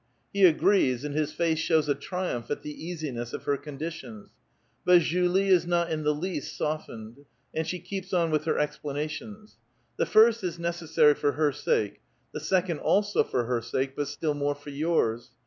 He 0.33 0.41
agi*ees, 0.51 1.03
and 1.03 1.13
his 1.13 1.31
face 1.31 1.59
shows 1.59 1.87
A 1.87 1.93
triumph 1.93 2.49
at 2.49 2.63
the 2.63 2.71
easiness 2.73 3.33
of 3.33 3.43
her 3.43 3.55
conditions; 3.55 4.31
but 4.83 5.01
Julie 5.01 5.49
is 5.49 5.67
not 5.67 5.91
in 5.91 6.01
the 6.01 6.15
least 6.15 6.57
softened, 6.57 7.23
and 7.53 7.67
she 7.67 7.77
keeps 7.77 8.11
on 8.11 8.31
with 8.31 8.45
her 8.45 8.55
explana 8.55 9.07
tions. 9.07 9.57
"The 9.97 10.07
first 10.07 10.43
is 10.43 10.57
necessary 10.57 11.13
for 11.13 11.33
her 11.33 11.51
sake; 11.51 12.01
the 12.31 12.39
second 12.39 12.79
also 12.79 13.23
for 13.23 13.43
her 13.45 13.61
sake, 13.61 13.95
but 13.95 14.07
still 14.07 14.33
more 14.33 14.55
for 14.55 14.71
jours. 14.71 15.29